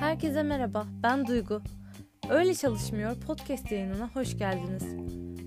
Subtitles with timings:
[0.00, 1.62] Herkese merhaba, ben Duygu.
[2.30, 4.84] Öyle Çalışmıyor podcast yayınına hoş geldiniz.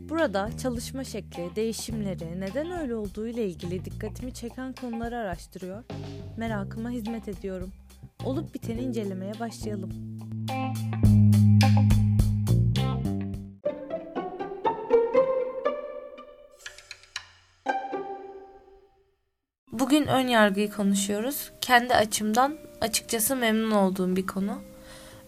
[0.10, 5.84] Burada çalışma şekli, değişimleri, neden öyle olduğu ile ilgili dikkatimi çeken konuları araştırıyor,
[6.38, 7.72] merakıma hizmet ediyorum.
[8.26, 9.92] Olup biteni incelemeye başlayalım.
[20.06, 21.52] Bugün ön yargıyı konuşuyoruz.
[21.62, 24.62] Kendi açımdan açıkçası memnun olduğum bir konu.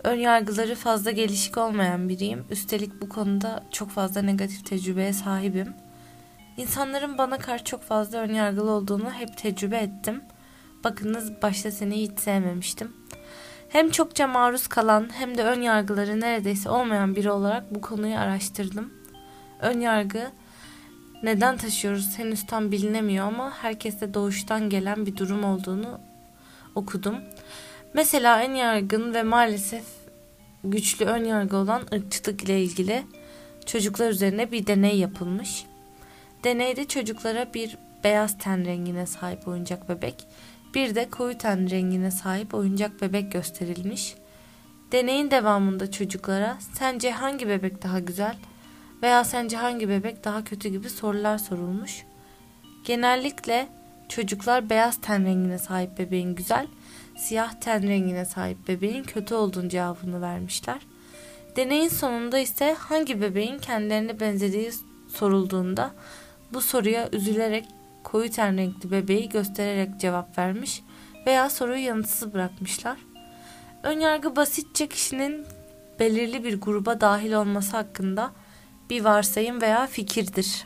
[0.04, 2.46] Ön yargıları fazla gelişik olmayan biriyim.
[2.50, 5.74] Üstelik bu konuda çok fazla negatif tecrübeye sahibim.
[6.58, 10.22] İnsanların bana karşı çok fazla ön yargılı olduğunu hep tecrübe ettim.
[10.84, 12.96] Bakınız başta seni hiç sevmemiştim.
[13.70, 18.94] Hem çokça maruz kalan hem de ön yargıları neredeyse olmayan biri olarak bu konuyu araştırdım.
[19.60, 20.32] Ön yargı
[21.24, 26.00] neden taşıyoruz henüz tam bilinemiyor ama herkeste doğuştan gelen bir durum olduğunu
[26.76, 27.16] okudum.
[27.94, 29.84] Mesela en yaygın ve maalesef
[30.64, 33.04] güçlü ön yargı olan ırkçılık ile ilgili
[33.66, 35.66] çocuklar üzerine bir deney yapılmış.
[36.44, 40.28] Deneyde çocuklara bir beyaz ten rengine sahip oyuncak bebek,
[40.74, 44.16] bir de koyu ten rengine sahip oyuncak bebek gösterilmiş.
[44.92, 48.36] Deneyin devamında çocuklara sence hangi bebek daha güzel
[49.04, 52.04] veya sence hangi bebek daha kötü gibi sorular sorulmuş.
[52.84, 53.68] Genellikle
[54.10, 56.68] çocuklar beyaz ten rengine sahip bebeğin güzel,
[57.18, 60.82] siyah ten rengine sahip bebeğin kötü olduğunu cevabını vermişler.
[61.56, 64.72] Deneyin sonunda ise hangi bebeğin kendilerine benzediği
[65.14, 65.92] sorulduğunda
[66.54, 67.66] bu soruya üzülerek
[68.04, 70.84] koyu ten renkli bebeği göstererek cevap vermiş
[71.26, 72.98] veya soruyu yanıtsız bırakmışlar.
[73.84, 75.46] Önyargı basitçe kişinin
[76.00, 78.32] belirli bir gruba dahil olması hakkında
[78.90, 80.66] bir varsayım veya fikirdir.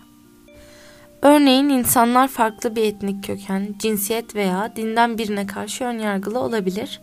[1.22, 7.02] Örneğin insanlar farklı bir etnik köken, cinsiyet veya dinden birine karşı önyargılı olabilir.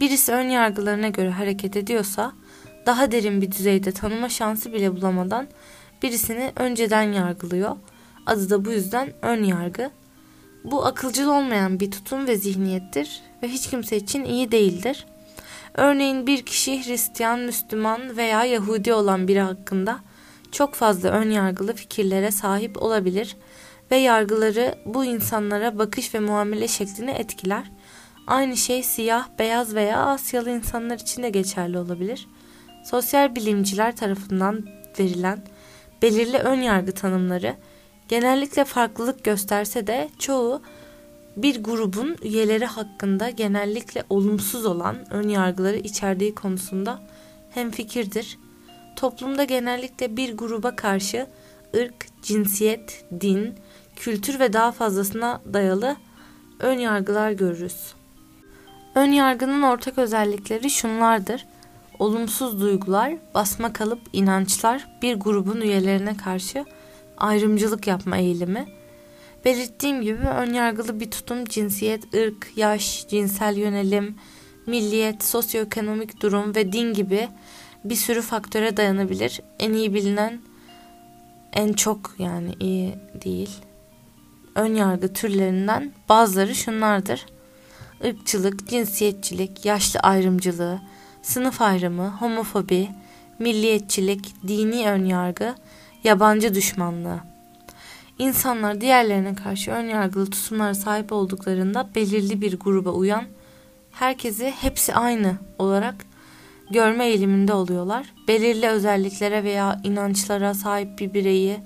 [0.00, 2.32] Birisi ön yargılarına göre hareket ediyorsa,
[2.86, 5.48] daha derin bir düzeyde tanıma şansı bile bulamadan
[6.02, 7.76] birisini önceden yargılıyor.
[8.26, 9.90] Adı da bu yüzden ön yargı.
[10.64, 15.06] Bu akılcıl olmayan bir tutum ve zihniyettir ve hiç kimse için iyi değildir.
[15.74, 20.00] Örneğin bir kişi Hristiyan, Müslüman veya Yahudi olan biri hakkında
[20.52, 23.36] çok fazla ön yargılı fikirlere sahip olabilir
[23.90, 27.70] ve yargıları bu insanlara bakış ve muamele şeklini etkiler.
[28.26, 32.28] Aynı şey siyah, beyaz veya Asyalı insanlar için de geçerli olabilir.
[32.84, 34.66] Sosyal bilimciler tarafından
[34.98, 35.42] verilen
[36.02, 37.56] belirli ön yargı tanımları
[38.08, 40.62] genellikle farklılık gösterse de çoğu
[41.36, 47.00] bir grubun üyeleri hakkında genellikle olumsuz olan ön yargıları içerdiği konusunda
[47.50, 48.38] hemfikirdir.
[49.00, 51.26] Toplumda genellikle bir gruba karşı
[51.76, 53.54] ırk, cinsiyet, din,
[53.96, 55.96] kültür ve daha fazlasına dayalı
[56.58, 57.94] ön yargılar görürüz.
[58.94, 61.46] Ön yargının ortak özellikleri şunlardır.
[61.98, 66.64] Olumsuz duygular, basma kalıp inançlar bir grubun üyelerine karşı
[67.16, 68.66] ayrımcılık yapma eğilimi.
[69.44, 74.16] Belirttiğim gibi önyargılı bir tutum cinsiyet, ırk, yaş, cinsel yönelim,
[74.66, 77.28] milliyet, sosyoekonomik durum ve din gibi
[77.84, 79.40] bir sürü faktöre dayanabilir.
[79.58, 80.40] En iyi bilinen
[81.52, 83.50] en çok yani iyi değil.
[84.54, 87.26] Ön yargı türlerinden bazıları şunlardır.
[88.02, 90.80] Irkçılık, cinsiyetçilik, yaşlı ayrımcılığı,
[91.22, 92.88] sınıf ayrımı, homofobi,
[93.38, 95.54] milliyetçilik, dini önyargı,
[96.04, 97.20] yabancı düşmanlığı.
[98.18, 103.24] İnsanlar diğerlerine karşı önyargılı tutumlara sahip olduklarında belirli bir gruba uyan,
[103.92, 105.94] herkesi hepsi aynı olarak
[106.70, 108.14] görme eğiliminde oluyorlar.
[108.28, 111.60] Belirli özelliklere veya inançlara sahip bir bireyi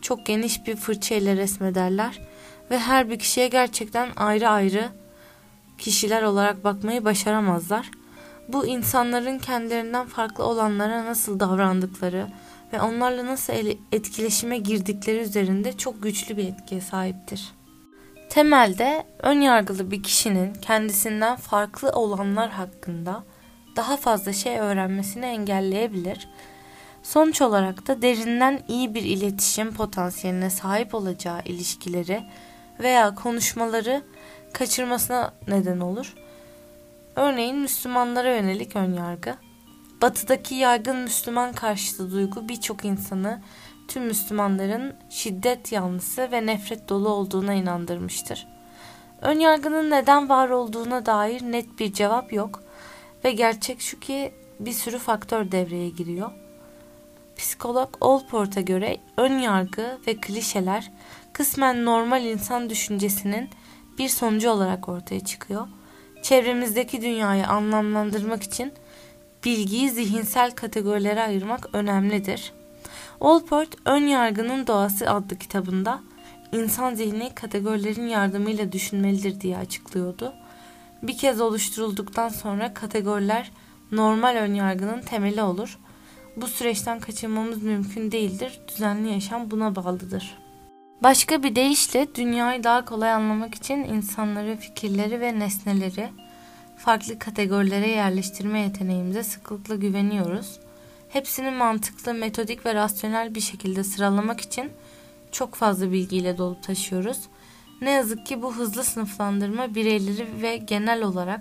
[0.00, 2.20] çok geniş bir fırça ile resmederler
[2.70, 4.88] ve her bir kişiye gerçekten ayrı ayrı
[5.78, 7.90] kişiler olarak bakmayı başaramazlar.
[8.48, 12.26] Bu insanların kendilerinden farklı olanlara nasıl davrandıkları
[12.72, 13.52] ve onlarla nasıl
[13.92, 17.52] etkileşime girdikleri üzerinde çok güçlü bir etkiye sahiptir.
[18.30, 23.24] Temelde ön yargılı bir kişinin kendisinden farklı olanlar hakkında
[23.80, 26.28] daha fazla şey öğrenmesini engelleyebilir.
[27.02, 32.22] Sonuç olarak da derinden iyi bir iletişim potansiyeline sahip olacağı ilişkileri
[32.80, 34.02] veya konuşmaları
[34.52, 36.14] kaçırmasına neden olur.
[37.16, 39.36] Örneğin Müslümanlara yönelik önyargı.
[40.02, 43.42] Batıdaki yaygın Müslüman karşıtı duygu birçok insanı
[43.88, 48.46] tüm Müslümanların şiddet yanlısı ve nefret dolu olduğuna inandırmıştır.
[49.22, 52.69] Önyargının neden var olduğuna dair net bir cevap yok
[53.24, 56.30] ve gerçek şu ki bir sürü faktör devreye giriyor.
[57.36, 60.90] Psikolog Allport'a göre ön yargı ve klişeler
[61.32, 63.50] kısmen normal insan düşüncesinin
[63.98, 65.68] bir sonucu olarak ortaya çıkıyor.
[66.22, 68.72] Çevremizdeki dünyayı anlamlandırmak için
[69.44, 72.52] bilgiyi zihinsel kategorilere ayırmak önemlidir.
[73.20, 76.00] Allport Ön Yargının Doğası adlı kitabında
[76.52, 80.32] insan zihni kategorilerin yardımıyla düşünmelidir diye açıklıyordu.
[81.02, 83.50] Bir kez oluşturulduktan sonra kategoriler
[83.92, 85.78] normal ön yargının temeli olur.
[86.36, 88.60] Bu süreçten kaçınmamız mümkün değildir.
[88.68, 90.38] Düzenli yaşam buna bağlıdır.
[91.02, 96.08] Başka bir deyişle dünyayı daha kolay anlamak için insanları, fikirleri ve nesneleri
[96.76, 100.60] farklı kategorilere yerleştirme yeteneğimize sıklıkla güveniyoruz.
[101.08, 104.70] Hepsini mantıklı, metodik ve rasyonel bir şekilde sıralamak için
[105.32, 107.18] çok fazla bilgiyle dolup taşıyoruz.
[107.80, 111.40] Ne yazık ki bu hızlı sınıflandırma bireyleri ve genel olarak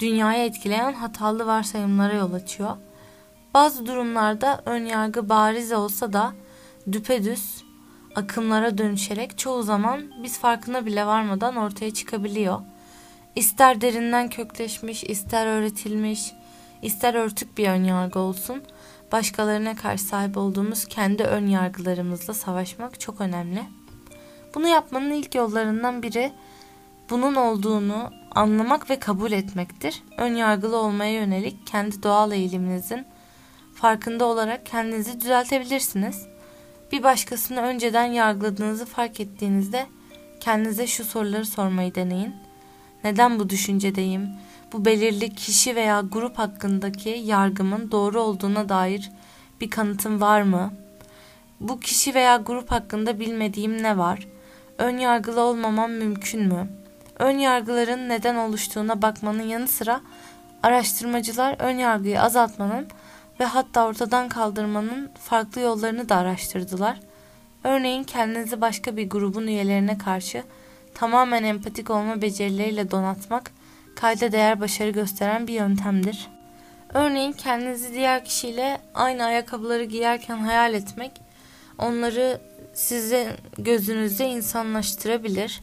[0.00, 2.76] dünyayı etkileyen hatalı varsayımlara yol açıyor.
[3.54, 6.32] Bazı durumlarda ön yargı bariz olsa da
[6.92, 7.64] düpedüz
[8.14, 12.60] akımlara dönüşerek çoğu zaman biz farkına bile varmadan ortaya çıkabiliyor.
[13.36, 16.32] İster derinden kökleşmiş, ister öğretilmiş,
[16.82, 18.62] ister örtük bir ön yargı olsun,
[19.12, 23.62] başkalarına karşı sahip olduğumuz kendi ön yargılarımızla savaşmak çok önemli.
[24.54, 26.32] Bunu yapmanın ilk yollarından biri
[27.10, 30.02] bunun olduğunu anlamak ve kabul etmektir.
[30.18, 33.06] Ön yargılı olmaya yönelik kendi doğal eğiliminizin
[33.74, 36.26] farkında olarak kendinizi düzeltebilirsiniz.
[36.92, 39.86] Bir başkasını önceden yargıladığınızı fark ettiğinizde
[40.40, 42.34] kendinize şu soruları sormayı deneyin.
[43.04, 44.28] Neden bu düşüncedeyim?
[44.72, 49.10] Bu belirli kişi veya grup hakkındaki yargımın doğru olduğuna dair
[49.60, 50.72] bir kanıtım var mı?
[51.60, 54.33] Bu kişi veya grup hakkında bilmediğim ne var?
[54.78, 56.68] Ön yargılı olmamam mümkün mü?
[57.18, 60.00] Ön yargıların neden oluştuğuna bakmanın yanı sıra
[60.62, 62.86] araştırmacılar ön yargıyı azaltmanın
[63.40, 67.00] ve hatta ortadan kaldırmanın farklı yollarını da araştırdılar.
[67.64, 70.42] Örneğin kendinizi başka bir grubun üyelerine karşı
[70.94, 73.50] tamamen empatik olma becerileriyle donatmak
[73.96, 76.28] kayda değer başarı gösteren bir yöntemdir.
[76.94, 81.12] Örneğin kendinizi diğer kişiyle aynı ayakkabıları giyerken hayal etmek
[81.78, 82.40] onları
[82.74, 85.60] size gözünüzde insanlaştırabilir.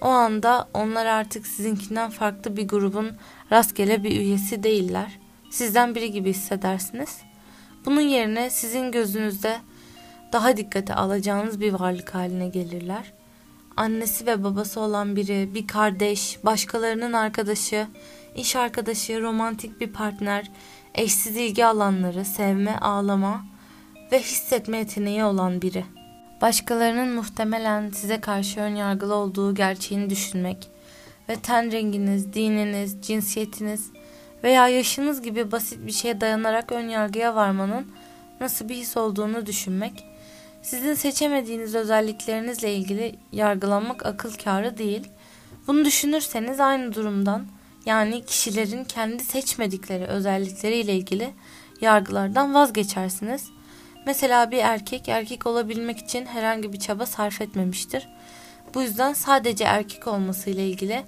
[0.00, 3.10] O anda onlar artık sizinkinden farklı bir grubun
[3.52, 5.18] rastgele bir üyesi değiller.
[5.50, 7.18] Sizden biri gibi hissedersiniz.
[7.84, 9.58] Bunun yerine sizin gözünüzde
[10.32, 13.12] daha dikkate alacağınız bir varlık haline gelirler.
[13.76, 17.86] Annesi ve babası olan biri, bir kardeş, başkalarının arkadaşı,
[18.36, 20.50] iş arkadaşı, romantik bir partner,
[20.94, 23.44] eşsiz ilgi alanları, sevme, ağlama
[24.12, 25.84] ve hissetme yeteneği olan biri.
[26.40, 30.70] Başkalarının muhtemelen size karşı ön yargılı olduğu gerçeğini düşünmek
[31.28, 33.90] ve ten renginiz, dininiz, cinsiyetiniz
[34.44, 37.92] veya yaşınız gibi basit bir şeye dayanarak ön yargıya varmanın
[38.40, 40.04] nasıl bir his olduğunu düşünmek,
[40.62, 45.08] sizin seçemediğiniz özelliklerinizle ilgili yargılanmak akıl kârı değil.
[45.66, 47.46] Bunu düşünürseniz aynı durumdan
[47.86, 51.30] yani kişilerin kendi seçmedikleri özellikleriyle ilgili
[51.80, 53.57] yargılardan vazgeçersiniz.
[54.08, 58.08] Mesela bir erkek erkek olabilmek için herhangi bir çaba sarf etmemiştir.
[58.74, 61.02] Bu yüzden sadece erkek olmasıyla ilgili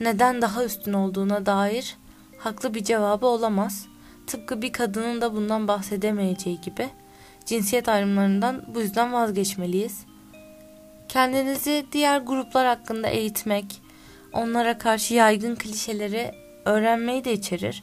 [0.00, 1.96] neden daha üstün olduğuna dair
[2.38, 3.86] haklı bir cevabı olamaz.
[4.26, 6.88] Tıpkı bir kadının da bundan bahsedemeyeceği gibi
[7.46, 10.04] cinsiyet ayrımlarından bu yüzden vazgeçmeliyiz.
[11.08, 13.82] Kendinizi diğer gruplar hakkında eğitmek,
[14.32, 16.32] onlara karşı yaygın klişeleri
[16.64, 17.82] öğrenmeyi de içerir.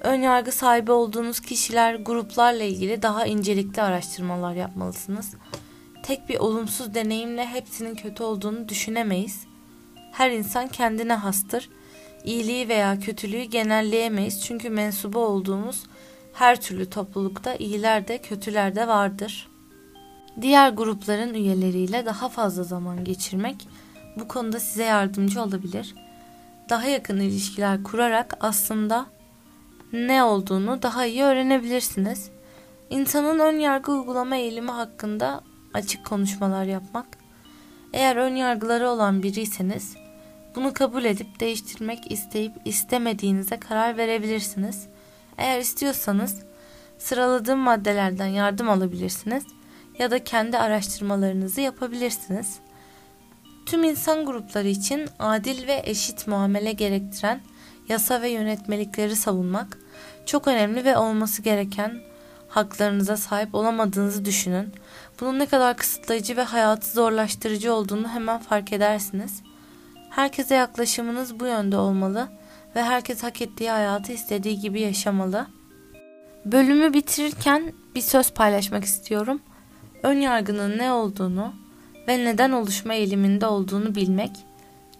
[0.00, 5.34] Ön yargı sahibi olduğunuz kişiler, gruplarla ilgili daha incelikli araştırmalar yapmalısınız.
[6.02, 9.46] Tek bir olumsuz deneyimle hepsinin kötü olduğunu düşünemeyiz.
[10.12, 11.68] Her insan kendine hastır
[12.24, 15.82] iyiliği veya kötülüğü genelleyemeyiz çünkü mensubu olduğumuz
[16.32, 19.48] her türlü toplulukta iyiler de kötüler de vardır.
[20.40, 23.68] Diğer grupların üyeleriyle daha fazla zaman geçirmek
[24.16, 25.94] bu konuda size yardımcı olabilir.
[26.68, 29.06] Daha yakın ilişkiler kurarak aslında
[29.92, 32.30] ne olduğunu daha iyi öğrenebilirsiniz.
[32.90, 35.40] İnsanın ön yargı uygulama eğilimi hakkında
[35.74, 37.06] açık konuşmalar yapmak.
[37.92, 39.96] Eğer ön yargıları olan biriyseniz
[40.58, 44.86] bunu kabul edip değiştirmek isteyip istemediğinize karar verebilirsiniz.
[45.38, 46.42] Eğer istiyorsanız
[46.98, 49.44] sıraladığım maddelerden yardım alabilirsiniz
[49.98, 52.58] ya da kendi araştırmalarınızı yapabilirsiniz.
[53.66, 57.40] Tüm insan grupları için adil ve eşit muamele gerektiren
[57.88, 59.78] yasa ve yönetmelikleri savunmak
[60.26, 62.00] çok önemli ve olması gereken
[62.48, 64.72] haklarınıza sahip olamadığınızı düşünün.
[65.20, 69.42] Bunun ne kadar kısıtlayıcı ve hayatı zorlaştırıcı olduğunu hemen fark edersiniz.
[70.10, 72.28] Herkese yaklaşımınız bu yönde olmalı
[72.76, 75.46] ve herkes hak ettiği hayatı istediği gibi yaşamalı.
[76.44, 79.40] Bölümü bitirirken bir söz paylaşmak istiyorum.
[80.02, 81.54] Ön yargının ne olduğunu
[82.08, 84.30] ve neden oluşma eğiliminde olduğunu bilmek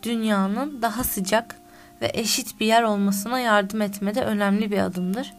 [0.03, 1.58] dünyanın daha sıcak
[2.03, 5.35] ve eşit bir yer olmasına yardım etmede önemli bir adımdır.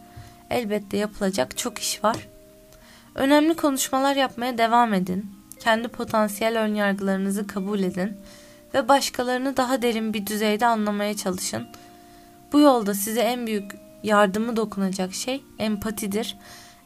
[0.50, 2.16] Elbette yapılacak çok iş var.
[3.14, 5.30] Önemli konuşmalar yapmaya devam edin.
[5.60, 8.16] Kendi potansiyel önyargılarınızı kabul edin
[8.74, 11.66] ve başkalarını daha derin bir düzeyde anlamaya çalışın.
[12.52, 16.36] Bu yolda size en büyük yardımı dokunacak şey empatidir.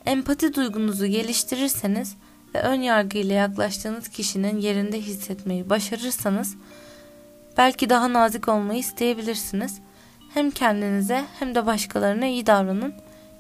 [0.06, 2.16] Empati duygunuzu geliştirirseniz
[2.54, 6.56] ve ön yargıyla yaklaştığınız kişinin yerinde hissetmeyi başarırsanız
[7.56, 9.80] belki daha nazik olmayı isteyebilirsiniz.
[10.34, 12.94] Hem kendinize hem de başkalarına iyi davranın.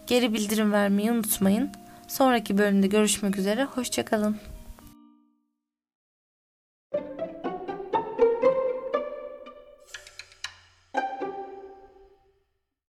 [0.06, 1.70] Geri bildirim vermeyi unutmayın.
[2.08, 3.64] Sonraki bölümde görüşmek üzere.
[3.64, 4.53] Hoşçakalın.